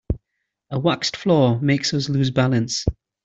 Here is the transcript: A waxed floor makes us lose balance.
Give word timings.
A 0.71 0.79
waxed 0.79 1.15
floor 1.15 1.61
makes 1.61 1.93
us 1.93 2.09
lose 2.09 2.31
balance. 2.31 2.85